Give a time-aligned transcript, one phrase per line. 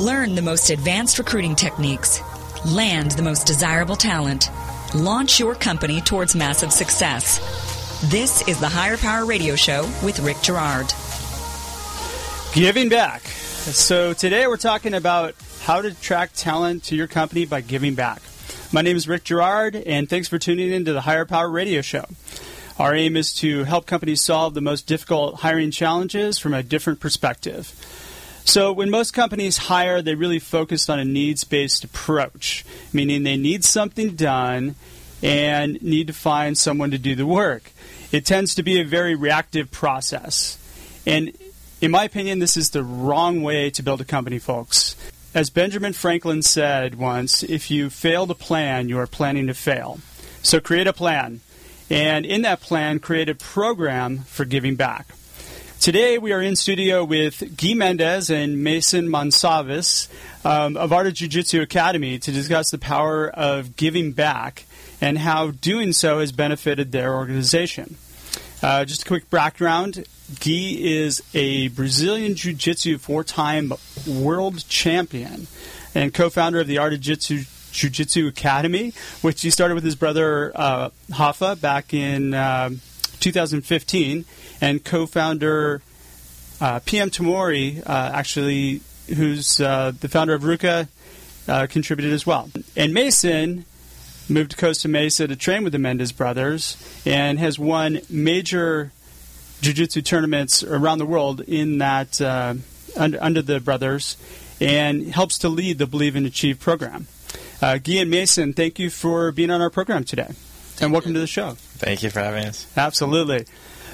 [0.00, 2.22] Learn the most advanced recruiting techniques.
[2.64, 4.48] Land the most desirable talent.
[4.94, 7.38] Launch your company towards massive success.
[8.10, 10.90] This is the Hire Power Radio Show with Rick Girard.
[12.54, 13.20] Giving back.
[13.26, 18.22] So today we're talking about how to attract talent to your company by giving back.
[18.72, 21.82] My name is Rick Girard, and thanks for tuning in to the Hire Power Radio
[21.82, 22.06] Show.
[22.78, 27.00] Our aim is to help companies solve the most difficult hiring challenges from a different
[27.00, 27.74] perspective.
[28.44, 33.36] So, when most companies hire, they really focus on a needs based approach, meaning they
[33.36, 34.74] need something done
[35.22, 37.70] and need to find someone to do the work.
[38.12, 40.58] It tends to be a very reactive process.
[41.06, 41.36] And
[41.80, 44.96] in my opinion, this is the wrong way to build a company, folks.
[45.32, 50.00] As Benjamin Franklin said once, if you fail to plan, you are planning to fail.
[50.42, 51.40] So create a plan.
[51.88, 55.06] And in that plan, create a program for giving back.
[55.80, 60.08] Today we are in studio with Guy Mendes and Mason Monsalvis
[60.44, 64.66] um, of Art of Jiu Jitsu Academy to discuss the power of giving back
[65.00, 67.96] and how doing so has benefited their organization.
[68.62, 70.04] Uh, just a quick background
[70.38, 73.72] Guy is a Brazilian Jiu Jitsu four time
[74.06, 75.46] world champion
[75.94, 77.16] and co founder of the Art of Jiu
[77.72, 82.68] Jitsu Academy, which he started with his brother uh, Rafa back in uh,
[83.20, 84.24] 2015,
[84.60, 85.82] and co founder
[86.60, 87.52] uh, PM Tenore,
[87.86, 88.80] uh, actually,
[89.16, 90.88] who's uh, the founder of RVCA,
[91.48, 92.50] uh, contributed as well.
[92.76, 93.64] And Mason
[94.28, 98.92] moved to Costa Mesa to train with the Mendes brothers and has won major
[99.60, 102.54] jiu-jitsu tournaments around the world in that uh,
[102.96, 104.16] under, under, the brothers
[104.60, 107.06] and helps to lead the Believe and Achieve program.
[107.60, 110.30] Uh, Guy and Mason, thank you for being on our program today.
[110.80, 111.52] And welcome to the show.
[111.76, 112.66] Thank you for having us.
[112.76, 113.44] Absolutely.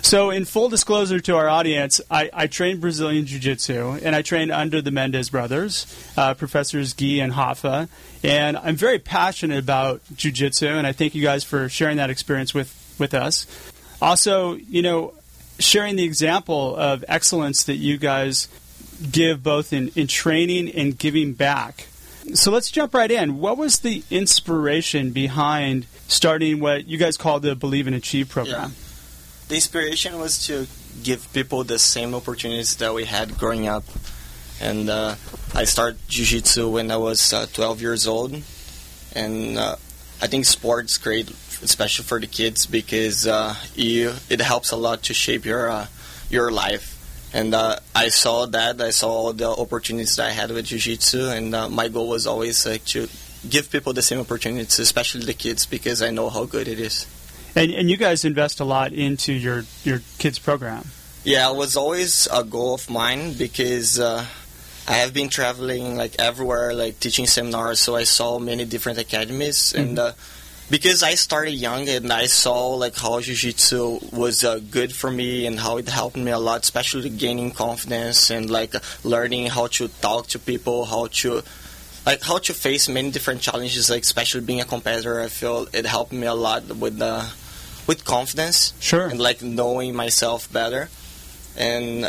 [0.03, 4.23] So, in full disclosure to our audience, I, I trained Brazilian Jiu Jitsu and I
[4.23, 7.89] trained under the Mendes brothers, uh, Professors Guy and Rafa.
[8.23, 12.09] And I'm very passionate about Jiu Jitsu, and I thank you guys for sharing that
[12.09, 13.47] experience with, with us.
[14.01, 15.13] Also, you know,
[15.59, 18.47] sharing the example of excellence that you guys
[19.11, 21.89] give both in, in training and giving back.
[22.35, 23.39] So let's jump right in.
[23.39, 28.71] What was the inspiration behind starting what you guys call the Believe and Achieve program?
[28.71, 28.77] Yeah.
[29.49, 30.67] The inspiration was to
[31.03, 33.85] give people the same opportunities that we had growing up.
[34.61, 35.17] And uh,
[35.55, 38.43] I started Jiu Jitsu when I was uh, 12 years old.
[39.15, 39.77] And uh,
[40.21, 41.31] I think sports great
[41.63, 45.87] especially for the kids, because uh, you it helps a lot to shape your uh,
[46.31, 46.93] your life.
[47.33, 51.29] And uh, I saw that I saw all the opportunities that I had with jiu-jitsu,
[51.29, 53.09] and uh, my goal was always to
[53.49, 57.07] give people the same opportunities, especially the kids, because I know how good it is.
[57.55, 60.85] And, and you guys invest a lot into your your kids program.
[61.25, 64.25] Yeah, it was always a goal of mine because uh,
[64.87, 67.81] I have been traveling like everywhere, like teaching seminars.
[67.81, 69.81] So I saw many different academies, mm-hmm.
[69.81, 70.13] and uh,
[70.69, 75.47] because I started young and I saw like how jiu-jitsu was uh, good for me
[75.47, 78.75] and how it helped me a lot, especially gaining confidence and like
[79.05, 81.43] learning how to talk to people, how to
[82.07, 85.21] like how to face many different challenges, like especially being a competitor.
[85.21, 87.27] I feel it helped me a lot with uh,
[87.87, 90.89] with confidence, sure, and like knowing myself better,
[91.57, 92.09] and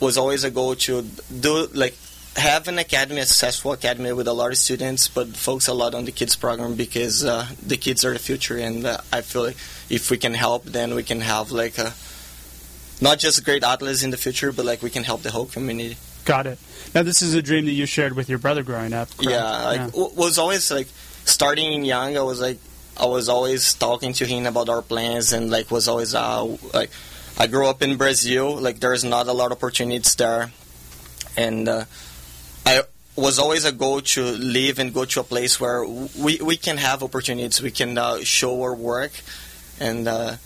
[0.00, 1.94] was always a goal to do like
[2.36, 5.94] have an academy, a successful academy with a lot of students, but focus a lot
[5.94, 9.42] on the kids program because uh, the kids are the future, and uh, I feel
[9.42, 9.56] like
[9.90, 11.92] if we can help, then we can have like a
[13.02, 15.98] not just great athletes in the future, but like we can help the whole community.
[16.30, 16.58] Got it.
[16.94, 19.08] Now, this is a dream that you shared with your brother growing up.
[19.16, 19.30] Correct?
[19.30, 19.86] Yeah, like yeah.
[19.86, 20.86] W- was always like
[21.24, 22.16] starting young.
[22.16, 22.58] I was like
[22.96, 26.90] I was always talking to him about our plans, and like was always uh, like
[27.36, 28.54] I grew up in Brazil.
[28.54, 30.52] Like there's not a lot of opportunities there,
[31.36, 31.84] and uh,
[32.64, 32.82] I
[33.16, 36.76] was always a goal to live and go to a place where we, we can
[36.76, 39.10] have opportunities, we can uh, show our work.
[39.80, 40.36] And uh,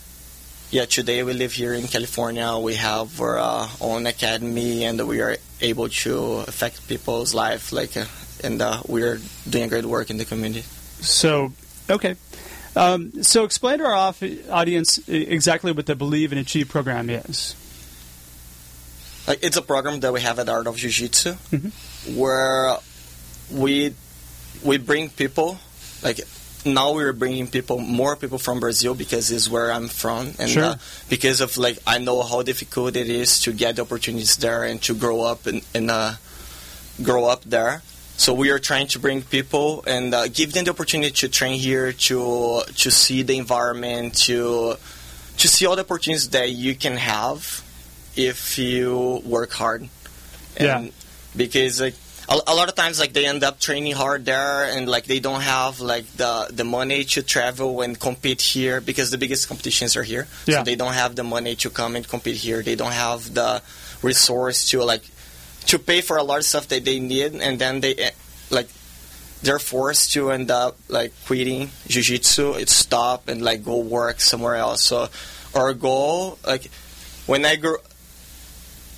[0.71, 2.57] yeah, today we live here in California.
[2.57, 7.71] We have our uh, own academy, and we are able to affect people's life.
[7.71, 8.05] Like, uh,
[8.43, 9.19] and uh, we are
[9.49, 10.61] doing great work in the community.
[11.01, 11.53] So,
[11.89, 12.15] okay.
[12.75, 14.13] Um, so, explain to our
[14.51, 17.55] audience exactly what the Believe and Achieve program is.
[19.27, 21.31] It's a program that we have at Art of Jiu Jitsu.
[21.31, 21.69] Mm-hmm
[22.13, 22.77] where
[23.51, 23.93] we
[24.63, 25.57] we bring people
[26.03, 26.19] like
[26.65, 30.63] now we're bringing people more people from Brazil because it's where I'm from and sure.
[30.63, 30.75] uh,
[31.09, 34.81] because of like I know how difficult it is to get the opportunities there and
[34.83, 36.13] to grow up and, and uh,
[37.01, 37.81] grow up there.
[38.17, 41.59] So we are trying to bring people and uh, give them the opportunity to train
[41.59, 44.75] here, to to see the environment, to
[45.37, 47.61] to see all the opportunities that you can have
[48.15, 49.81] if you work hard.
[50.57, 50.87] And yeah
[51.35, 51.95] because like
[52.27, 55.19] a, a lot of times like they end up training hard there and like they
[55.19, 59.95] don't have like the the money to travel and compete here because the biggest competitions
[59.95, 60.27] are here.
[60.45, 60.59] Yeah.
[60.59, 62.61] so they don't have the money to come and compete here.
[62.61, 63.61] They don't have the
[64.01, 65.03] resource to like
[65.67, 68.11] to pay for a lot of stuff that they need and then they eh,
[68.49, 68.69] like
[69.41, 74.55] they're forced to end up like quitting jiu-jitsu it stop and like go work somewhere
[74.55, 74.81] else.
[74.83, 75.09] So
[75.55, 76.69] our goal like
[77.25, 77.77] when i grew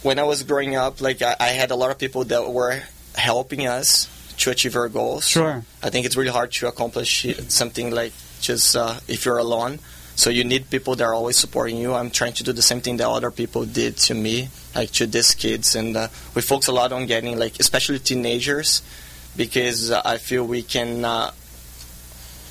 [0.02, 2.82] when i was growing up like i, I had a lot of people that were
[3.18, 5.28] helping us to achieve our goals.
[5.28, 5.64] Sure.
[5.82, 9.80] i think it's really hard to accomplish something like just uh, if you're alone.
[10.16, 11.94] So you need people that are always supporting you.
[11.94, 15.06] I'm trying to do the same thing that other people did to me like to
[15.06, 15.76] these kids.
[15.76, 18.82] And uh, we focus a lot on getting like especially teenagers
[19.36, 21.32] because uh, I feel we can uh,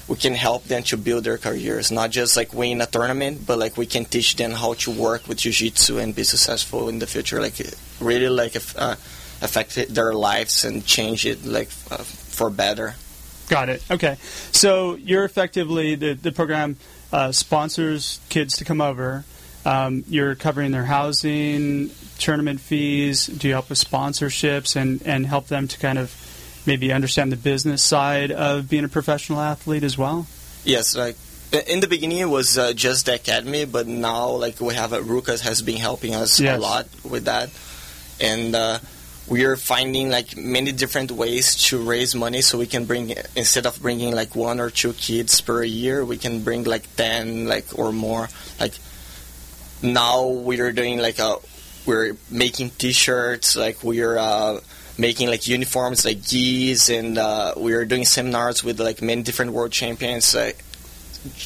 [0.07, 3.59] we can help them to build their careers, not just like win a tournament, but
[3.59, 7.07] like we can teach them how to work with jiu-jitsu and be successful in the
[7.09, 7.41] future.
[7.41, 7.55] Like
[8.01, 8.77] really like if,
[9.43, 12.95] affect their lives and change it like uh, for better.
[13.49, 13.83] Got it.
[13.91, 14.17] Okay.
[14.53, 16.77] So you're effectively the the program
[17.13, 19.25] uh, sponsors kids to come over.
[19.65, 23.27] Um, you're covering their housing, tournament fees.
[23.27, 26.15] Do you help with sponsorships and and help them to kind of
[26.67, 30.27] maybe understand the business side of being a professional athlete as well?
[30.65, 31.17] Yes, like
[31.69, 34.99] in the beginning it was uh, just the academy, but now like we have uh,
[35.01, 36.59] Rukas has been helping us Yes.
[36.59, 37.51] a lot with that,
[38.21, 38.79] and uh,
[39.29, 43.67] we are finding like many different ways to raise money so we can bring instead
[43.67, 47.67] of bringing like one or two kids per year, we can bring like ten like
[47.79, 48.29] or more.
[48.61, 48.75] Like
[49.83, 51.37] now we are doing like a
[51.87, 54.19] we're making T-shirts, like we're.
[54.19, 54.61] Uh,
[54.99, 59.53] making like uniforms like gis and uh, we are doing seminars with like many different
[59.53, 60.35] world champions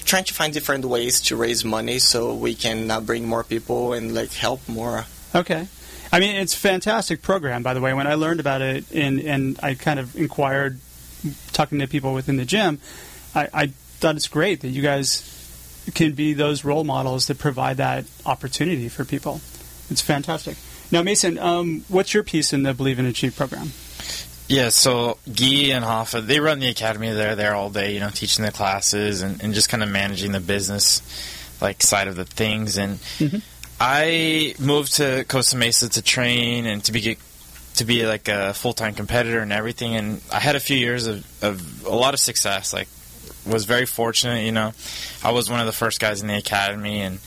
[0.05, 3.93] trying to find different ways to raise money so we can uh, bring more people
[3.93, 5.05] and like help more
[5.35, 5.69] Okay.
[6.13, 7.95] I mean, it's a fantastic program, by the way.
[7.95, 10.81] When I learned about it and, and I kind of inquired,
[11.53, 12.81] talking to people within the gym,
[13.35, 15.27] I, I thought it's great that you guys
[15.95, 19.41] can be those role models that provide that opportunity for people.
[19.91, 20.57] It's fantastic.
[20.91, 23.71] Now, Mason, um, what's your piece in the Believe and Achieve program?
[24.49, 27.11] Yeah, so Guy and Rafa, they run the academy.
[27.13, 30.33] They're there all day, you know, teaching the classes and, and just kind of managing
[30.33, 31.03] the business
[31.61, 32.77] like side of the things.
[32.77, 33.43] And Mhm.
[33.81, 37.17] I moved to Costa Mesa to train and to be
[37.77, 39.97] to be like a full time competitor and everything.
[39.97, 42.73] And I had a few years of, of a lot of success.
[42.75, 42.89] Like,
[43.51, 44.45] was very fortunate.
[44.45, 44.73] You know,
[45.25, 47.19] I was one of the first guys in the academy and.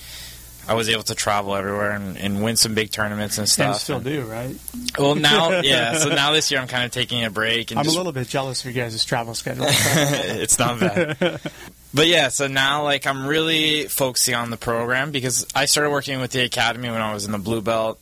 [0.65, 3.75] I was able to travel everywhere and, and win some big tournaments and And stuff.
[3.75, 4.55] you still And- do, right?
[4.97, 5.97] Well, now, yeah.
[5.97, 8.29] So now this year, I'm kind of taking a break and I'm a little bit
[8.29, 9.65] jealous of your guys' travel schedule.
[9.67, 11.41] it's not bad.
[11.93, 16.19] But yeah, so now like I'm really focusing on the program because I started working
[16.19, 17.99] with the academy when I was in the blue belt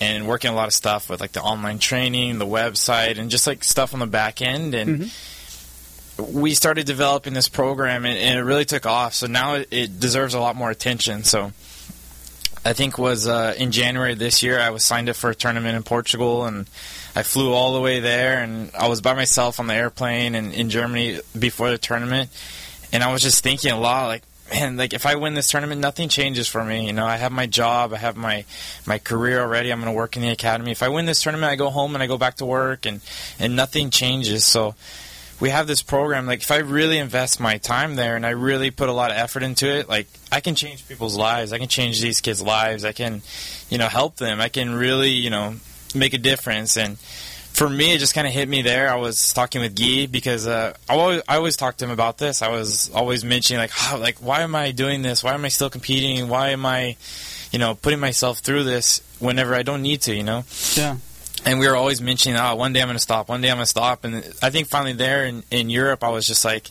[0.00, 3.46] and working a lot of stuff with like the online training, the website, and just
[3.46, 4.74] like stuff on the back end.
[4.74, 5.10] And
[6.18, 9.14] we started developing this program, and, and it really took off.
[9.14, 11.24] So now it, it deserves a lot more attention.
[11.24, 11.52] So.
[12.64, 14.60] I think was uh, in January this year.
[14.60, 16.70] I was signed up for a tournament in Portugal, and
[17.16, 18.40] I flew all the way there.
[18.40, 22.30] And I was by myself on the airplane and in Germany before the tournament.
[22.92, 25.80] And I was just thinking a lot, like, man, like if I win this tournament,
[25.80, 26.86] nothing changes for me.
[26.86, 28.44] You know, I have my job, I have my
[28.86, 29.72] my career already.
[29.72, 30.70] I'm going to work in the academy.
[30.70, 33.00] If I win this tournament, I go home and I go back to work, and
[33.38, 34.44] and nothing changes.
[34.44, 34.74] So
[35.40, 36.26] we have this program.
[36.26, 39.16] Like, if I really invest my time there and I really put a lot of
[39.16, 41.52] effort into it, like I can change people's lives.
[41.52, 42.84] I can change these kids' lives.
[42.84, 43.22] I can,
[43.68, 44.40] you know, help them.
[44.40, 45.56] I can really, you know,
[45.94, 46.76] make a difference.
[46.76, 46.96] And
[47.52, 48.90] for me, it just kind of hit me there.
[48.90, 52.18] I was talking with Guy because uh, I always I always talk to him about
[52.18, 52.42] this.
[52.42, 55.22] I was always mentioning like, how, like why am I doing this?
[55.22, 56.28] Why am I still competing?
[56.28, 56.96] Why am I,
[57.50, 60.14] you know, putting myself through this whenever I don't need to?
[60.14, 60.44] You know.
[60.74, 60.96] yeah.
[61.44, 63.28] And we were always mentioning, oh, one day I'm going to stop.
[63.28, 64.04] One day I'm going to stop.
[64.04, 66.70] And I think finally there in, in Europe, I was just like,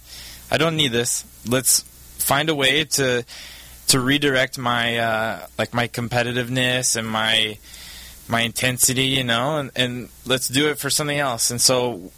[0.50, 1.26] I don't need this.
[1.46, 3.26] Let's find a way to
[3.88, 7.58] to redirect my uh, like my competitiveness and my
[8.32, 11.52] my intensity, you know, and, and let's do it for something else.
[11.52, 12.12] And so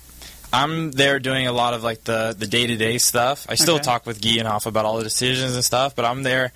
[0.53, 3.47] I'm there doing a lot of like the the day to day stuff.
[3.49, 3.83] I still Okay.
[3.85, 6.51] talk with Guy and off about all the decisions and stuff, but I'm there,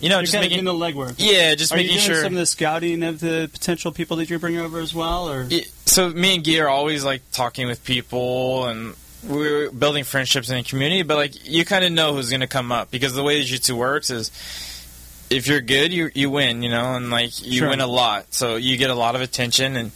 [0.00, 1.14] you know, You're just kind of making doing the legwork.
[1.16, 4.18] yeah, just Are you making doing sure some of the scouting of the potential people
[4.18, 7.22] that you bring over as well, or Yeah, so me and Guy are always like
[7.32, 11.90] talking with people and we're building friendships in the community, but like you kind of
[11.90, 14.30] know who's going to come up because the way Jiu-Jitsu works is
[15.30, 17.68] if you're good, you you win, you know, and like you Sure.
[17.70, 19.90] win a lot, so you get a lot of attention and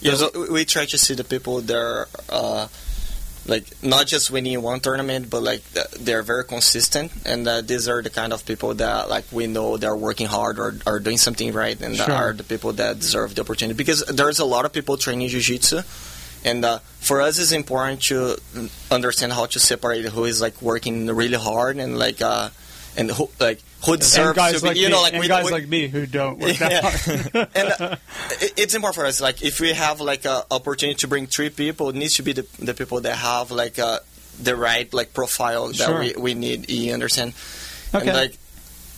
[0.00, 2.68] yeah so we- we try to see the people that are uh,
[3.46, 5.62] like not just winning one tournament but like
[5.98, 9.76] they're very consistent and uh, these are the kind of people that like we know
[9.76, 12.14] they're working hard or are doing something right and that Sure.
[12.14, 15.80] are the people that deserve the opportunity because there's a lot of people training jiu-jitsu
[16.44, 18.36] and uh, for us it's important to
[18.92, 22.50] understand how to separate who is like working really hard and like uh,
[22.98, 25.46] and who like who deserves and guys to be like you know like we, guys
[25.46, 27.40] we- like me who don't work that Yeah.
[27.40, 27.48] hard.
[27.54, 27.96] and uh,
[28.42, 29.20] it- it's important for us.
[29.20, 32.32] Like if we have like a opportunity to bring three people, it needs to be
[32.32, 34.00] the, the people that have like uh,
[34.42, 36.00] the right like profile that Sure.
[36.00, 36.68] we, we need.
[36.68, 37.32] You understand?
[37.94, 38.08] Okay.
[38.08, 38.36] And like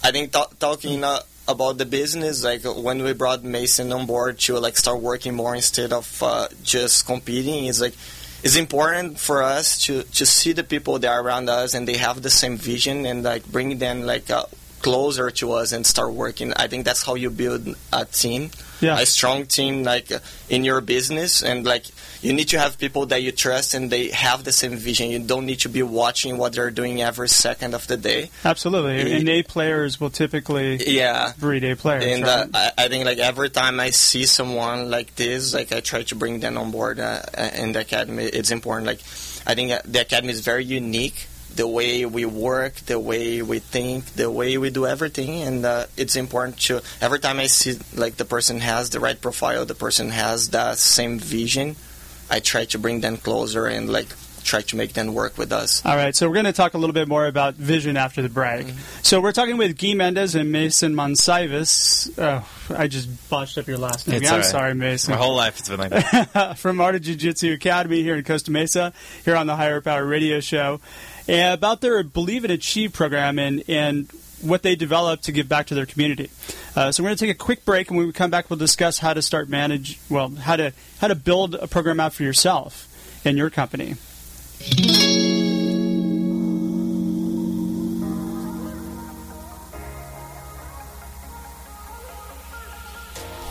[0.02, 4.38] I think ta- talking uh, about the business, like when we brought Mason on board
[4.40, 7.94] to like start working more instead of uh, just competing, is like
[8.42, 11.96] it's important for us to to see the people that are around us and they
[11.96, 14.44] have the same vision and like bring them like uh,
[14.82, 16.52] closer to us and start working.
[16.56, 18.98] I think that's how you build a team, Yeah.
[18.98, 21.84] a strong team like uh, in your business and like
[22.22, 25.10] you need to have people that you trust and they have the same vision.
[25.10, 28.30] You don't need to be watching what they're doing every second of the day.
[28.44, 29.12] Absolutely.
[29.16, 31.32] And A players will typically Yeah.
[31.38, 32.04] breed A players.
[32.04, 32.48] And right?
[32.54, 36.02] uh, I, I think like every time I see someone like this, like I try
[36.04, 37.22] to bring them on board uh,
[37.54, 38.24] in the academy.
[38.24, 38.86] It's important.
[38.86, 39.00] Like
[39.46, 41.26] I think uh, the academy is very unique.
[41.52, 45.86] The way we work, the way we think, the way we do everything, and uh,
[45.96, 46.80] it's important to.
[47.00, 50.76] Every time I see like the person has the right profile, the person has the
[50.76, 51.74] same vision,
[52.30, 54.08] I try to bring them closer and like
[54.42, 55.84] try to make them work with us.
[55.84, 58.28] All right, so we're going to talk a little bit more about vision after the
[58.28, 58.66] break.
[58.66, 58.78] Mm-hmm.
[59.02, 62.12] So we're talking with Guy Mendes and Mason Monsivas.
[62.18, 64.18] Oh, I just botched up your last name.
[64.18, 64.46] It's I'm all right.
[64.46, 65.12] sorry, Mason.
[65.12, 66.58] My whole life it's been like that.
[66.58, 68.92] From Art of Jiu Jitsu Academy here in Costa Mesa,
[69.24, 70.80] here on the Hire Power Radio Show,
[71.28, 74.10] and about their Believe and Achieve program and, and
[74.42, 76.30] what they develop to give back to their community.
[76.74, 78.58] Uh, so we're going to take a quick break, and when we come back, we'll
[78.58, 82.22] discuss how to start manage well how to how to build a program out for
[82.22, 82.86] yourself
[83.24, 83.96] and your company.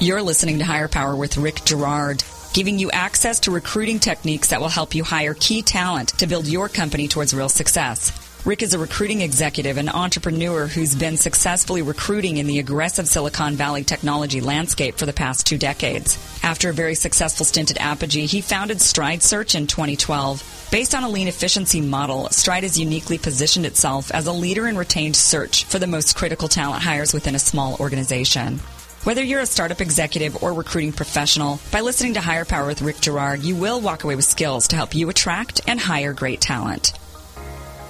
[0.02, 4.62] You're listening to Hire Power with Rick Girard, giving you access to recruiting techniques that
[4.62, 8.29] will help you hire key talent to build your company towards real success.
[8.46, 13.56] Rick is a recruiting executive and entrepreneur who's been successfully recruiting in the aggressive Silicon
[13.56, 16.18] Valley technology landscape for the past two decades.
[16.42, 20.70] After a very successful stint at Apogee, he founded Stride Search in 2012.
[20.72, 24.78] Based on a lean efficiency model, Stride has uniquely positioned itself as a leader in
[24.78, 28.60] retained search for the most critical talent hires within a small organization.
[29.04, 33.02] Whether you're a startup executive or recruiting professional, by listening to Hire Power with Rick
[33.02, 36.94] Girard, you will walk away with skills to help you attract and hire great talent.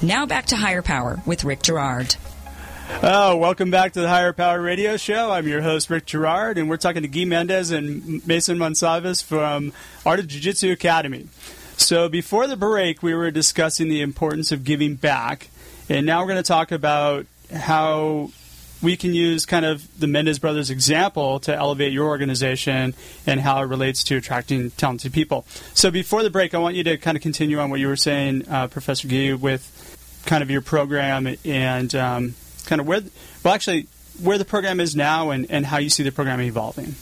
[0.02, 2.16] Now back to Hire Power with Rick Girard.
[3.04, 5.30] Oh, welcome back to the Hire Power Radio Show.
[5.30, 9.74] I'm your host, Rick Girard, and we're talking to Guy Mendes and Mason Monsalves from
[10.06, 11.28] Art of Jiu Jitsu Academy.
[11.76, 15.50] So, before the break, we were discussing the importance of giving back,
[15.90, 18.32] and now we're going to talk about how
[18.82, 22.94] we can use kind of the Mendes brothers example to elevate your organization
[23.26, 25.46] and how it relates to attracting talented people.
[25.74, 27.96] So, before the break, I want you to kind of continue on what you were
[27.96, 33.02] saying, uh, Professor Guy, with kind of your program and um, kind of where,
[33.44, 33.88] well, actually,
[34.22, 36.96] where the program is now and, and how you see the program evolving.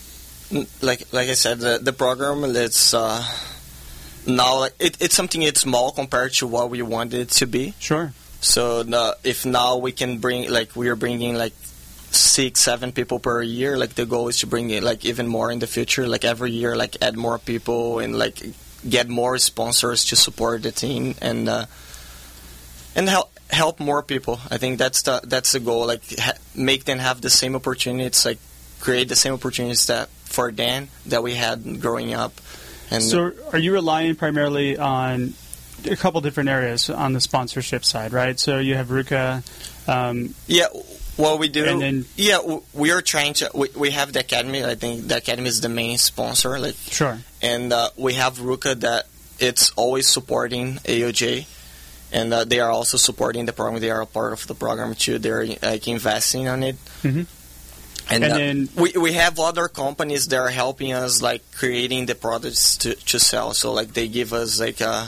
[0.82, 3.24] like like I said, the, the program it's uh,
[4.26, 7.74] now like, it, it's something it's small compared to what we wanted it to be.
[7.80, 8.14] Sure.
[8.42, 8.84] So
[9.24, 11.54] if now we can bring like we are bringing like
[12.12, 15.52] six seven people per year, like the goal is to bring it like even more
[15.52, 16.08] in the future.
[16.08, 18.42] Like every year, like add more people and like
[18.88, 21.66] get more sponsors to support the team and uh,
[22.96, 24.40] and help help more people.
[24.50, 25.88] I think that's the that's the goal.
[25.88, 28.26] Like ha- make them have the same opportunities.
[28.26, 28.40] Like
[28.80, 32.34] create the same opportunities that for Dan that we had growing up.
[32.90, 35.34] And So, are you relying primarily on
[35.86, 38.40] a couple different areas on the sponsorship side, right?
[38.40, 39.44] So, you have RVCA.
[39.88, 40.68] Um, Yeah,
[41.16, 41.64] what we do.
[41.80, 42.40] Then- yeah,
[42.74, 43.50] we are trying to.
[43.54, 44.64] We, we have the academy.
[44.64, 46.60] I think the academy is the main sponsor.
[46.60, 47.20] Like, sure.
[47.42, 49.06] and uh, we have RVCA that
[49.40, 51.46] it's always supporting AOJ,
[52.12, 53.80] and uh, they are also supporting the program.
[53.82, 55.20] They are a part of the program too.
[55.20, 56.76] They're like investing on it.
[57.04, 57.26] Mhm.
[58.10, 62.06] And, And uh, then- we we have other companies that are helping us like creating
[62.08, 63.54] the products to, to sell.
[63.54, 65.08] So like they give us like uh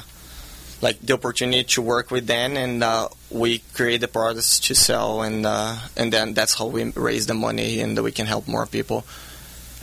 [0.82, 5.22] like the opportunity to work with them, and uh, we create the products to sell,
[5.22, 8.66] and uh, and then that's how we raise the money, and we can help more
[8.66, 9.06] people.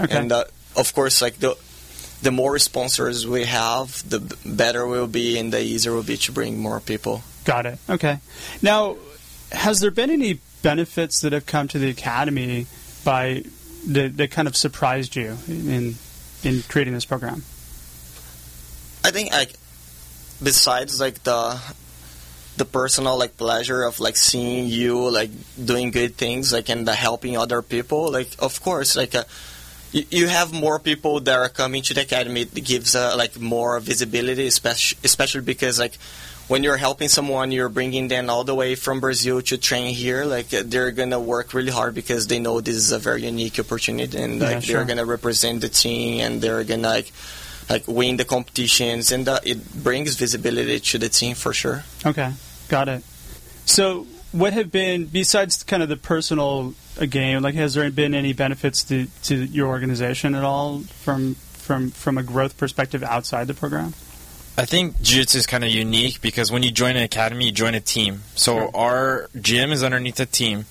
[0.01, 0.17] Okay.
[0.17, 0.45] And uh,
[0.77, 1.57] of course, like the
[2.23, 6.17] the more sponsors we have, the better we'll be, and the easier it will be
[6.17, 7.23] to bring more people.
[7.45, 7.79] Got it.
[7.89, 8.19] Okay.
[8.63, 8.97] Now,
[9.53, 12.67] has there been any benefits that have come to the academy
[13.05, 13.45] by
[13.87, 15.95] that, that kind of surprised you in
[16.43, 17.45] in creating this program?
[19.05, 19.55] I think like
[20.43, 21.61] besides like the
[22.57, 25.31] the personal like pleasure of like seeing you like
[25.63, 29.25] doing good things like and the helping other people like of course like uh,
[29.93, 32.43] you, you have more people that are coming to the academy.
[32.43, 35.95] It gives uh, like more visibility, especially especially because like
[36.49, 40.25] when you're helping someone, you're bringing them all the way from Brazil to train here.
[40.25, 43.59] Like uh, they're gonna work really hard because they know this is a very unique
[43.61, 44.77] opportunity, and Yeah, like sure.
[44.79, 47.13] they're gonna represent the team, and they're gonna like
[47.69, 51.85] like win the competitions, and uh, it brings visibility to the team for sure.
[52.05, 52.33] Okay,
[52.69, 53.03] got it.
[53.65, 57.43] So, what have been besides kind of the personal uh, game?
[57.43, 62.19] Like, has there been any benefits to, to your organization at all from from from
[62.19, 63.95] a growth perspective outside the program?
[64.59, 67.75] I think jiu-jitsu is kind of unique because when you join an academy, you join
[67.75, 68.23] a team.
[68.37, 68.71] So Sure.
[68.75, 70.65] our gym is underneath a team.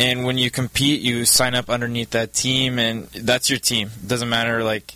[0.00, 3.90] And when you compete, you sign up underneath that team and that's your team.
[4.04, 4.94] doesn't matter like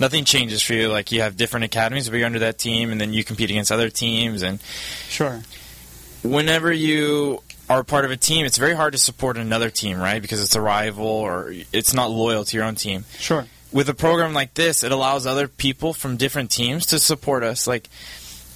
[0.00, 0.88] nothing changes for you.
[0.88, 3.72] Like you have different academies, but you're under that team and then you compete against
[3.72, 4.58] other teams and
[5.08, 5.42] Sure.
[6.22, 10.22] whenever you are part of a team, it's very hard to support another team, right?
[10.22, 13.46] Because it's a rival or it's not loyal to your own team Sure.
[13.72, 17.66] with a program like this, it allows other people from different teams to support us.
[17.66, 17.88] Like,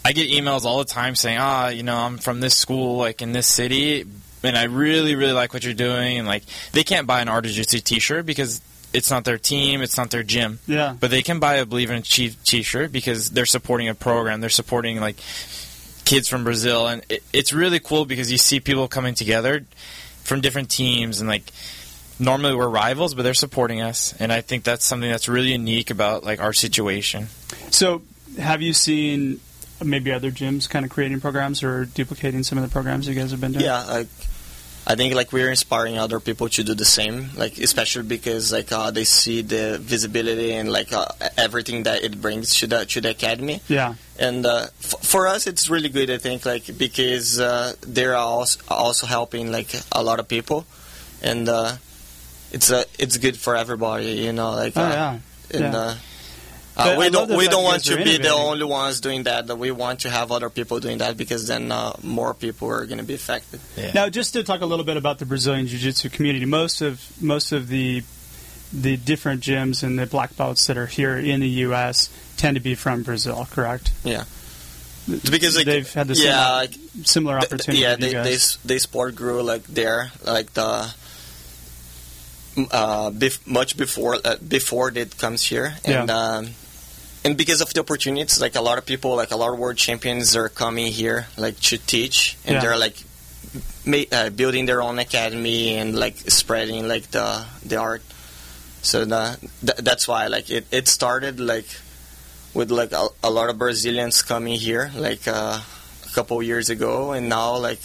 [0.04, 3.22] I get emails all the time saying, "Ah, you know, I'm from this school, like
[3.22, 4.04] in this city,
[4.42, 7.44] and I really, really like what you're doing." And like, they can't buy an Art
[7.46, 8.60] of Jiu-Jitsu T-shirt because
[8.92, 10.58] it's not their team, it's not their gym.
[10.66, 10.94] Yeah.
[10.98, 14.40] But they can buy a Believe and Achieve T-shirt because they're supporting a program.
[14.40, 15.16] They're supporting like
[16.04, 19.64] kids from Brazil, and it, it's really cool because you see people coming together
[20.22, 21.52] from different teams, and like
[22.18, 25.90] normally we're rivals, but they're supporting us, and I think that's something that's really unique
[25.90, 27.28] about like our situation.
[27.70, 28.02] So,
[28.38, 29.40] have you seen
[29.82, 33.30] maybe other gyms kind of creating programs or duplicating some of the programs you guys
[33.30, 33.64] have been doing?
[33.64, 34.08] Yeah, like
[34.84, 37.30] I think like we're inspiring other people to do the same.
[37.36, 41.06] Like especially because like uh, they see the visibility and like uh,
[41.38, 43.60] everything that it brings to the to the academy.
[43.68, 43.94] Yeah.
[44.18, 46.10] And uh, f- for us, it's really good.
[46.10, 50.66] I think like because uh, they're also also helping like a lot of people,
[51.22, 51.76] and uh,
[52.50, 54.06] it's uh, it's good for everybody.
[54.26, 55.18] You know, like Oh uh, yeah.
[55.54, 55.74] and.
[55.74, 55.94] Yeah.
[56.74, 59.46] Uh, But I we don't we don't want to be the only ones doing that.
[59.48, 62.86] that We want to have other people doing that because then uh, more people are
[62.86, 63.60] going to be affected.
[63.94, 67.52] Now, just to talk a little bit about the Brazilian Jiu-Jitsu community, most of most
[67.52, 68.02] of the
[68.72, 72.08] the different gyms and the black belts that are here in the U.S.
[72.38, 73.92] tend to be from Brazil, correct?
[74.02, 74.24] Yeah,
[75.30, 77.82] because like They've had the same yeah, op- like, Similar th- opportunity.
[77.82, 80.88] yeah, to you they, they they sport grew like there, like the
[82.70, 86.16] uh, bef- much before uh, before it comes here, and Yeah.
[86.16, 86.48] um,
[87.24, 89.76] and because of the opportunities, like a lot of people, like a lot of world
[89.76, 92.60] champions are coming here, like to teach, and Yeah.
[92.60, 92.96] they're like
[93.86, 98.02] ma- uh, building their own academy and like spreading like the the art.
[98.82, 101.68] So the, th- that's why like it, it started like
[102.54, 107.12] with like a, a lot of Brazilians coming here like uh, a couple years ago,
[107.12, 107.80] and now like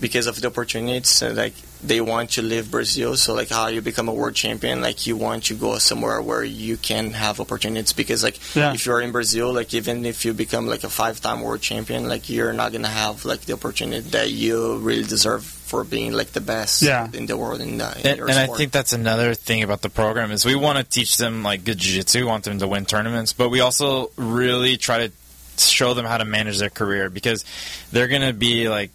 [0.00, 3.16] because of the opportunities, uh, like they want to leave Brazil.
[3.16, 6.42] So like how you become a world champion, like you want to go somewhere where
[6.44, 8.72] you can have opportunities because like Yeah.
[8.74, 12.28] if you're in Brazil, like even if you become like a five-time world champion, like
[12.28, 16.40] you're not gonna have like the opportunity that you really deserve for being like the
[16.40, 17.08] best Yeah.
[17.12, 19.82] in the world in, uh, in And, your and I think that's another thing about
[19.82, 22.66] the program is we want to teach them like good jiu-jitsu, we want them to
[22.66, 25.12] win tournaments, but we also really try to
[25.58, 27.44] show them how to manage their career because
[27.92, 28.90] they're going to be like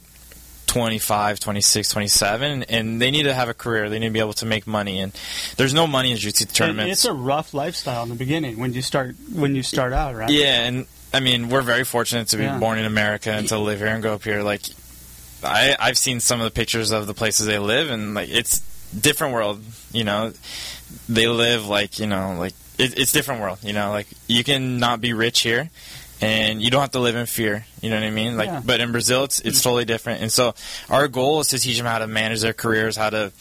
[0.67, 3.89] 25, 26, 27 and they need to have a career.
[3.89, 5.11] They need to be able to make money and
[5.57, 6.91] there's no money in jiu-jitsu tournaments.
[6.93, 10.29] it's a rough lifestyle in the beginning when you start when you start out, right?
[10.29, 12.57] Yeah, and I mean, we're very fortunate to be Yeah.
[12.57, 14.41] born in America and to live here and grow up here.
[14.41, 14.63] Like,
[15.43, 18.59] I I've seen some of the pictures of the places they live, and like it's
[18.99, 19.61] different world.
[19.91, 20.33] You know,
[21.07, 23.59] they live like you know like it, it's different world.
[23.61, 25.69] You know, like you can not be rich here.
[26.23, 28.37] And you don't have to live in fear, you know what I mean?
[28.37, 28.61] Like, Yeah.
[28.65, 30.21] but in Brazil, it's it's totally different.
[30.21, 30.53] And so,
[30.89, 33.31] our goal is to teach them how to manage their careers, how to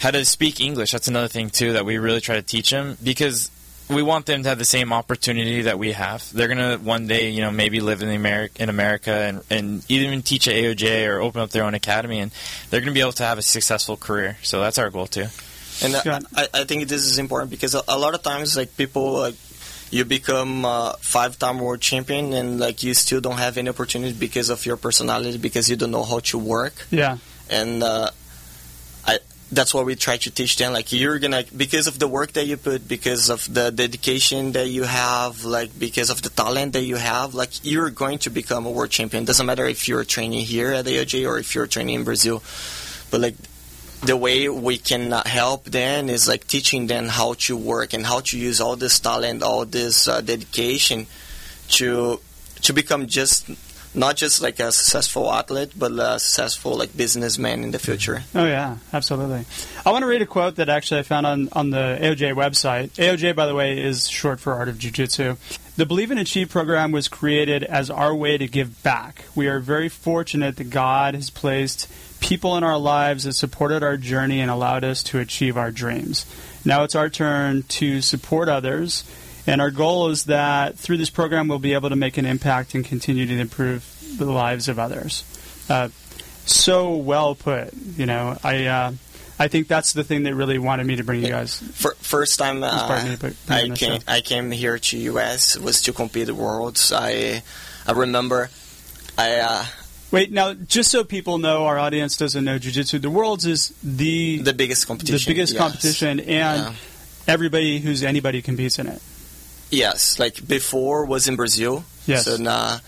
[0.00, 0.92] how to speak English.
[0.92, 3.50] That's another thing too that we really try to teach them because
[3.88, 6.30] we want them to have the same opportunity that we have.
[6.32, 9.82] They're gonna one day, you know, maybe live in the Ameri- in America and and
[9.88, 12.30] even teach at AOJ or open up their own academy, and
[12.70, 14.36] they're gonna be able to have a successful career.
[14.42, 15.26] So that's our goal too.
[15.80, 18.76] And uh, I, I think this is important because a, a lot of times, like
[18.76, 19.36] people, like
[19.90, 24.50] you become uh, five-time world champion, and like you still don't have any opportunity because
[24.50, 26.86] of your personality, because you don't know how to work.
[26.90, 27.18] Yeah.
[27.50, 28.10] And uh,
[29.06, 29.18] I,
[29.50, 30.72] that's what we try to teach them.
[30.72, 34.68] Like you're gonna, because of the work that you put, because of the dedication that
[34.68, 38.66] you have, like because of the talent that you have, like you're going to become
[38.66, 39.24] a world champion.
[39.24, 42.42] Doesn't matter if you're training here at AOJ or if you're training in Brazil,
[43.10, 43.34] but like
[44.02, 48.20] the way we can help them is like teaching them how to work and how
[48.20, 51.06] to use all this talent, all this uh, dedication
[51.68, 52.20] to
[52.62, 53.48] to become just
[53.98, 58.22] not just like a successful athlete, but a successful like businessman in the future.
[58.34, 59.44] Oh yeah, absolutely.
[59.84, 62.90] I want to read a quote that actually I found on on the AOJ website.
[62.90, 65.36] AOJ, by the way, is short for Art of Jiu-Jitsu.
[65.76, 69.24] The Believe and Achieve program was created as our way to give back.
[69.34, 71.88] We are very fortunate that God has placed
[72.20, 76.26] people in our lives that supported our journey and allowed us to achieve our dreams.
[76.64, 79.04] Now it's our turn to support others
[79.48, 82.74] and our goal is that through this program, we'll be able to make an impact
[82.74, 83.82] and continue to improve
[84.18, 85.24] the lives of others.
[85.70, 85.88] Uh,
[86.44, 87.72] so well put.
[87.96, 88.92] You know, I uh,
[89.38, 91.58] I think that's the thing that really wanted me to bring you guys.
[91.58, 92.68] For, first time uh,
[93.48, 94.00] I came.
[94.06, 96.92] I came here to US was to compete at Worlds.
[96.92, 97.42] I
[97.86, 98.50] I remember
[99.16, 99.64] I uh,
[100.10, 102.98] Wait, now just so people know, our audience doesn't know Jiu-Jitsu.
[102.98, 105.26] The Worlds is the the biggest competition.
[105.26, 105.62] the biggest yes.
[105.62, 106.28] competition, and
[106.62, 106.72] Yeah.
[107.26, 109.00] everybody who's anybody competes in it.
[109.70, 111.84] Yes, like before was in Brazil.
[112.06, 112.24] Yes.
[112.24, 112.78] So uh,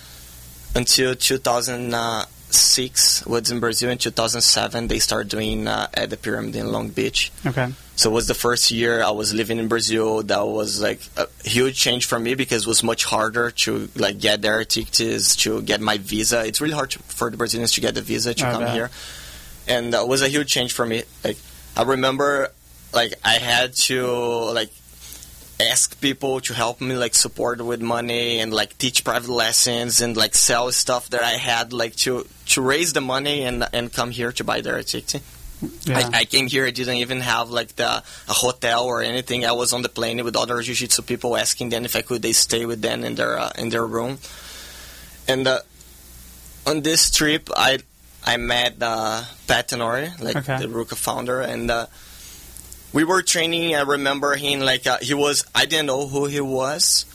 [0.74, 3.90] until 2006 was in Brazil.
[3.90, 7.30] In 2007 they started doing uh, at the Pyramid in Long Beach.
[7.44, 7.68] Okay.
[7.96, 10.22] So it was the first year I was living in Brazil.
[10.22, 14.18] That was like a huge change for me because it was much harder to like
[14.18, 16.46] get their tickets, to get my visa.
[16.46, 18.72] It's really hard to, for the Brazilians to get the visa to I come bet.
[18.72, 18.90] here,
[19.68, 21.02] and that was a huge change for me.
[21.22, 21.36] Like
[21.76, 22.52] I remember,
[22.94, 24.06] like I had to
[24.54, 24.70] like
[25.68, 30.16] ask people to help me like support with money and like teach private lessons and
[30.16, 34.10] like sell stuff that I had like to to raise the money and and come
[34.10, 35.22] here to buy their ticket.
[35.84, 35.98] Yeah.
[36.12, 36.64] I, I came here.
[36.66, 39.44] I didn't even have like the a hotel or anything.
[39.44, 42.32] I was on the plane with other jiu-jitsu people, asking them if I could they
[42.32, 44.18] stay with them in their uh, in their room.
[45.28, 45.60] And uh,
[46.66, 47.78] on this trip, I
[48.24, 50.58] I met uh, Pat Tenore, like Okay.
[50.60, 51.86] the RVCA founder, and uh,
[52.92, 53.74] we were training.
[53.74, 55.44] I remember him like uh, he was.
[55.54, 57.06] I didn't know who he was,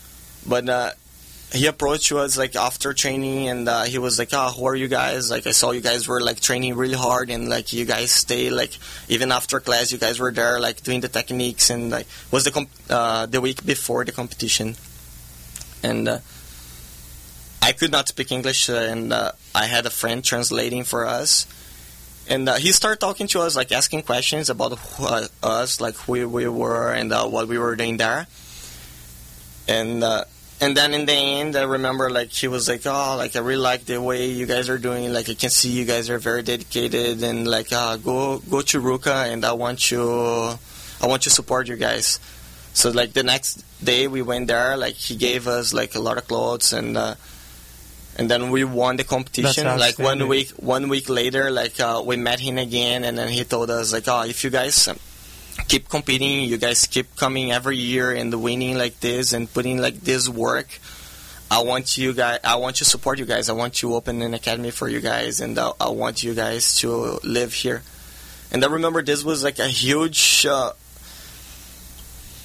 [0.47, 0.69] but.
[0.69, 0.91] Uh,
[1.53, 4.87] he approached us like after training and uh, he was like oh who are you
[4.87, 8.11] guys like i saw you guys were like training really hard and like you guys
[8.11, 12.07] stay like even after class you guys were there like doing the techniques and like
[12.31, 14.75] was the comp- uh, the week before the competition
[15.81, 16.19] and uh,
[17.61, 21.47] i could not speak english uh, and i had a friend translating for us
[22.27, 26.27] and uh, he started talking to us like asking questions about uh, us like who
[26.27, 28.27] we were and uh, what we were doing there
[29.67, 30.23] and uh,
[30.61, 33.61] and then in the end, I remember like he was like, "Oh, like I really
[33.61, 35.11] like the way you guys are doing.
[35.11, 38.81] Like I can see you guys are very dedicated, and like uh, go go to
[38.81, 42.19] RVCA, and I want you, I want to support you guys."
[42.73, 46.17] So like the next day we went there, like he gave us like a lot
[46.17, 46.97] of clothes, and
[48.15, 49.65] and then we won the competition.
[49.65, 53.43] Like one week, one week later, like uh, we met him again, and then he
[53.43, 54.99] told us like, "Oh, if you guys." Um,
[55.67, 56.41] keep competing.
[56.43, 60.67] You guys keep coming every year and winning like this and putting like this work.
[61.49, 62.39] I want you guys.
[62.43, 63.49] I want to support you guys.
[63.49, 66.77] I want to open an academy for you guys, and uh, I want you guys
[66.79, 67.83] to live here.
[68.51, 70.45] And I remember this was like a huge.
[70.45, 70.71] Uh,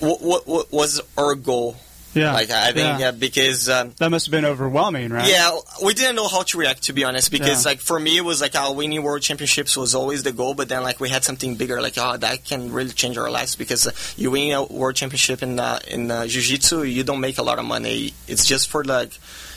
[0.00, 1.76] what, what, what was our goal?
[2.14, 2.32] Yeah.
[2.32, 3.08] Like I think yeah.
[3.08, 5.28] uh, because um, that must have been overwhelming, right?
[5.28, 7.30] yeah, we didn't know how to react to be honest.
[7.30, 7.70] Because Yeah.
[7.70, 10.54] like for me, it was like our winning world championships was always the goal.
[10.54, 13.56] But then like we had something bigger, like oh that can really change our lives
[13.56, 17.38] because uh, you win a world championship in uh, in uh, jiu-jitsu, you don't make
[17.38, 18.12] a lot of money.
[18.26, 19.12] It's just for like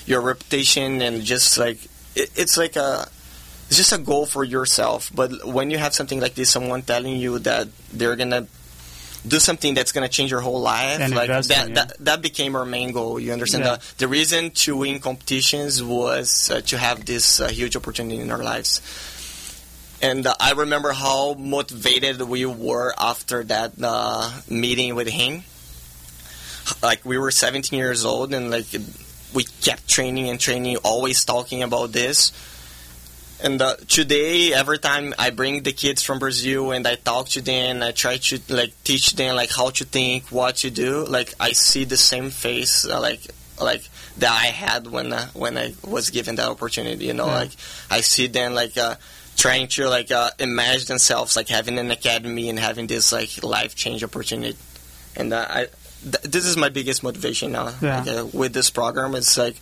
[0.05, 1.83] your reputation and just like
[2.15, 3.07] it, it's like a
[3.67, 5.09] it's just a goal for yourself.
[5.15, 8.45] But when you have something like this, someone telling you that they're gonna
[9.27, 11.75] do something that's gonna change your whole life, And like that, you.
[11.75, 13.19] that that became our main goal.
[13.19, 13.63] You understand?
[13.63, 13.75] Yeah.
[13.77, 18.31] The, the reason to win competitions was uh, to have this uh, huge opportunity in
[18.31, 18.81] our lives.
[20.01, 25.43] And uh, I remember how motivated we were after that uh, meeting with him.
[26.81, 28.65] Like we were 17 years old, and like
[29.33, 32.31] we kept training and training, always talking about this.
[33.43, 37.41] And uh, today, every time I bring the kids from Brazil and I talk to
[37.41, 41.03] them, I try to like teach them like how to think, what to do.
[41.05, 43.19] Like I see the same face, uh, like
[43.61, 43.83] like
[44.19, 47.05] that I had when uh, when I was given that opportunity.
[47.05, 47.35] You know, Yeah.
[47.35, 47.51] like
[47.91, 48.95] I see them like uh,
[49.35, 53.75] trying to like uh, imagine themselves like having an academy and having this like life
[53.75, 54.57] change opportunity.
[55.17, 55.67] And uh, I,
[56.01, 57.99] th- this is my biggest motivation now Yeah.
[57.99, 59.15] like, uh, with this program.
[59.15, 59.57] It's like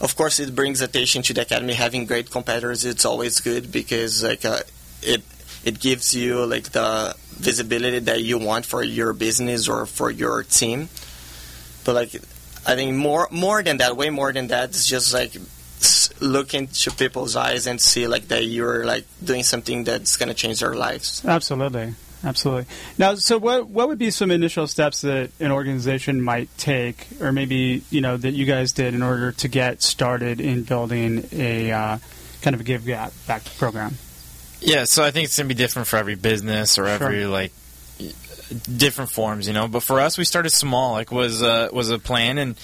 [0.00, 1.74] of course it brings attention to the academy.
[1.74, 4.60] Having great competitors it's always good because like uh,
[5.02, 5.22] it
[5.64, 10.42] it gives you like the visibility that you want for your business or for your
[10.44, 10.88] team.
[11.84, 12.14] But like
[12.66, 15.32] i think more more than that way more than that it's just like
[16.20, 20.34] look into people's eyes and see like that you're like doing something that's going to
[20.34, 21.24] change their lives.
[21.24, 21.94] Absolutely.
[22.24, 22.66] Absolutely.
[22.98, 27.32] Now, so what what would be some initial steps that an organization might take, or
[27.32, 31.70] maybe you know that you guys did in order to get started in building a
[31.72, 31.98] uh,
[32.42, 32.86] kind of a give
[33.26, 33.96] back program?
[34.60, 37.28] Yeah, so I think it's gonna be different for every business or every Sure.
[37.28, 37.52] like
[38.76, 39.68] different forms, you know.
[39.68, 40.92] But for us, we started small.
[40.92, 42.56] Like was uh, was a plan and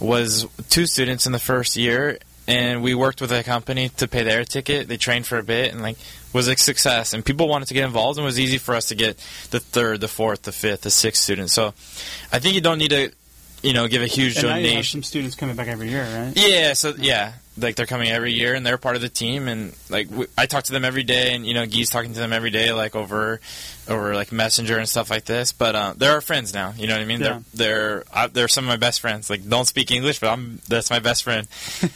[0.00, 4.22] was two students in the first year, and we worked with a company to pay
[4.22, 4.88] their ticket.
[4.88, 5.96] They trained for a bit and like
[6.32, 8.86] was a success, and people wanted to get involved, and it was easy for us
[8.86, 9.16] to get
[9.50, 11.48] the third, the fourth, the fifth, the sixth student.
[11.50, 11.68] So
[12.32, 13.12] I think you don't need to,
[13.62, 14.98] you know, give a huge And now you have donation.
[15.00, 16.32] some students coming back every year, right?
[16.36, 19.74] Yeah, so yeah, like they're coming every year and they're part of the team, and
[19.88, 22.50] like I talk to them every day, and you know, Guy's talking to them every
[22.50, 23.40] day, like over,
[23.88, 25.52] over like Messenger and stuff like this.
[25.52, 26.72] But uh, they're our friends now.
[26.76, 27.20] You know what I mean?
[27.20, 27.40] Yeah.
[27.52, 29.30] They're they're uh, they're some of my best friends.
[29.30, 31.46] Like don't speak English, but I'm that's my best friend.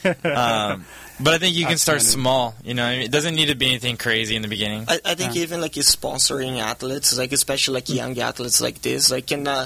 [0.23, 0.85] um,
[1.21, 2.55] but I think you can start small.
[2.63, 3.01] You know, what I mean?
[3.01, 4.85] it doesn't need to be anything crazy in the beginning.
[4.87, 5.41] I, I think Yeah.
[5.41, 9.65] even like sponsoring athletes, like especially like young athletes like this, like can uh,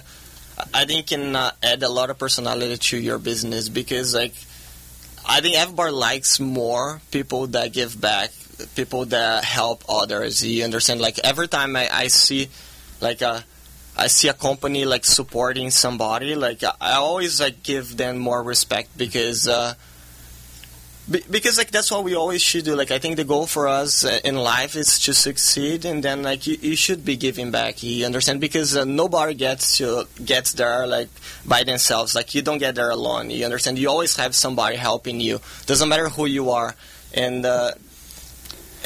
[0.74, 4.34] I think can uh, add a lot of personality to your business because like
[5.26, 8.32] I think everybody likes more people that give back,
[8.76, 10.44] people that help others.
[10.46, 11.02] You understand?
[11.02, 12.50] Like every time I, I see
[13.02, 13.44] like a
[13.96, 18.98] I see a company like supporting somebody, like I always like give them more respect
[18.98, 19.48] because.
[19.48, 19.76] Uh,
[21.10, 22.76] be- because like that's what we always should do.
[22.76, 26.24] Like i think the goal for us uh, in life is to succeed and then
[26.24, 27.84] like you, you should be giving back.
[27.84, 28.40] You understand?
[28.42, 31.10] Because uh, nobody gets to gets there like
[31.46, 32.16] by themselves.
[32.16, 33.30] Like you don't get there alone.
[33.30, 33.78] You understand?
[33.78, 35.40] You always have somebody helping you.
[35.66, 36.76] Doesn't matter who you are.
[37.14, 37.72] And uh,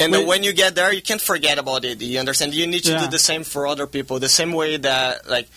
[0.00, 0.26] and Wait.
[0.26, 2.00] when you get there you can't forget about it.
[2.02, 2.54] You understand?
[2.54, 3.04] You need to Yeah.
[3.04, 4.18] do the same for other people.
[4.18, 5.48] The same way that like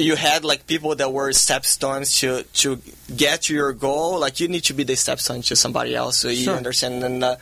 [0.00, 2.80] you had like people that were stepstones to to
[3.14, 6.28] get to your goal like you need to be the stepstone to somebody else so
[6.28, 6.56] you Sure.
[6.56, 7.36] understand and uh,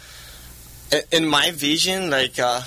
[1.12, 2.60] in my vision like uh,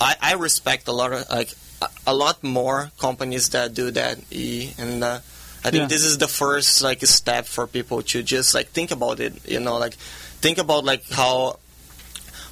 [0.00, 4.18] I, I respect a lot of like a, a lot more companies that do that
[4.30, 5.20] E, and uh,
[5.64, 5.86] I think Yeah.
[5.88, 9.60] this is the first like step for people to just like think about it you
[9.60, 9.94] know like
[10.40, 11.58] think about like how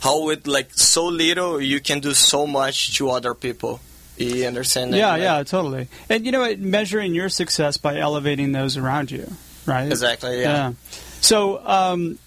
[0.01, 3.81] how with like so little you can do so much to other people
[4.18, 5.88] you understand Yeah, And, like, yeah, totally.
[6.09, 9.31] And you know, what, measuring your success by elevating those around you,
[9.66, 9.90] right?
[9.90, 10.72] exactly yeah.
[11.20, 12.18] So, um,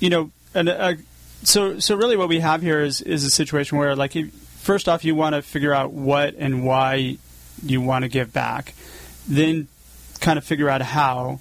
[0.00, 0.94] you know, and uh,
[1.42, 4.88] so so really, what we have here is is a situation where, like, if, first
[4.88, 7.18] off, you want to figure out what and why
[7.62, 8.74] you want to give back,
[9.26, 9.68] then
[10.20, 11.40] kind of figure out how,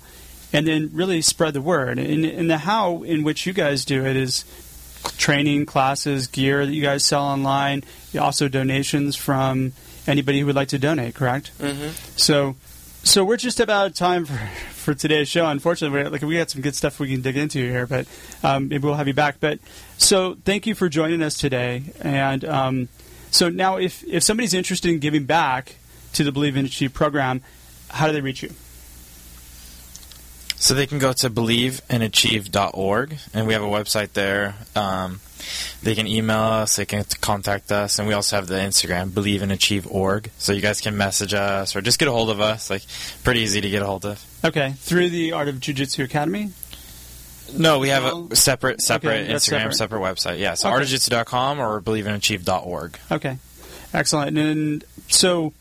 [0.53, 1.99] and then really spread the word.
[1.99, 4.45] And, and the how in which you guys do it is
[5.17, 7.83] training, classes, gear that you guys sell online,
[8.19, 9.73] also donations from
[10.07, 11.15] anybody who would like to donate.
[11.15, 11.49] Correct?
[11.59, 12.55] hmm So,
[13.03, 14.37] so we're just about time for,
[14.73, 15.45] for today's show.
[15.47, 18.07] Unfortunately, we like we got some good stuff we can dig into here, but
[18.43, 19.39] um, maybe we'll have you back.
[19.39, 19.59] But
[19.97, 21.83] so, thank you for joining us today.
[22.01, 22.89] And um,
[23.31, 25.75] so now, if if somebody's interested in giving back
[26.13, 27.41] to the Believe in Achieve program,
[27.89, 28.51] how do they reach you?
[30.59, 34.55] So they can go to believeandachieve.org, and we have a website there.
[34.75, 35.19] Um,
[35.83, 40.31] they can email us, they can contact us, and we also have the Instagram, believeandachieve.org.
[40.39, 42.69] So you guys can message us or just get a hold of us.
[42.71, 42.81] Like,
[43.23, 44.23] pretty easy to get a hold of.
[44.43, 46.51] Okay, through the Art of Jiu Jitsu Academy.
[47.55, 49.75] No, we have a separate, separate okay, Instagram, separate.
[49.75, 50.01] separate.
[50.01, 50.39] website.
[50.39, 50.83] Yeah, so Okay.
[50.83, 52.99] artofjitsu.com or believeandachieve.org.
[53.11, 53.37] Okay,
[53.93, 54.37] excellent.
[54.37, 55.53] And so,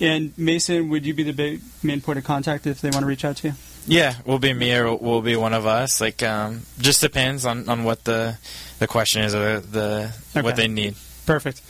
[0.00, 3.06] and Mason, would you be the big main point of contact if they want to
[3.06, 3.54] reach out to you?
[3.86, 6.00] Yeah, will be me or will be one of us.
[6.00, 8.36] Like, um, just depends on, on what the
[8.78, 10.42] the question is or the Okay.
[10.42, 10.96] what they need.
[11.24, 11.62] Perfect.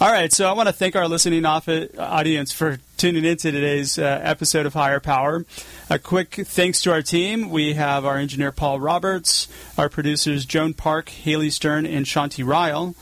[0.00, 1.68] All right, so I want to thank our listening off-
[1.98, 5.44] audience for tuning in to today's uh, episode of Hire Power.
[5.90, 7.50] A quick thanks to our team.
[7.50, 12.94] We have our engineer Paul Roberts, our producers Joan Park, Haley Stern, and Shanti Ryle.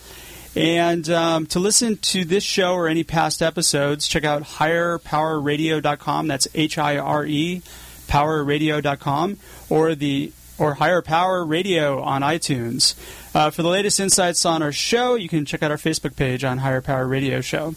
[0.56, 6.28] And um, to listen to this show or any past episodes, check out hirepowerradio.com.
[6.28, 7.60] That's H I R E
[8.08, 9.38] powerradio.com
[9.68, 12.94] or the or Hire Power Radio on iTunes.
[13.34, 16.44] Uh, for the latest insights on our show, you can check out our Facebook page
[16.44, 17.74] on Hire Power Radio Show.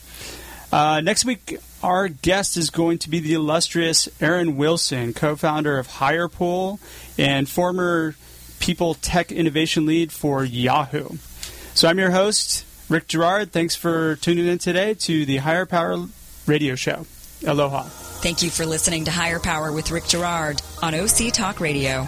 [0.72, 5.88] Uh, next week, our guest is going to be the illustrious Aaron Wilson, co-founder of
[5.88, 6.80] HirePool
[7.18, 8.16] and former
[8.60, 11.18] People Tech Innovation Lead for Yahoo.
[11.74, 13.52] So I'm your host, Rick Girard.
[13.52, 16.06] Thanks for tuning in today to the Higher Power
[16.46, 17.06] Radio Show.
[17.46, 17.84] Aloha.
[17.84, 22.08] Thank you for listening to Hire Power with Rick Girard on OC Talk Radio.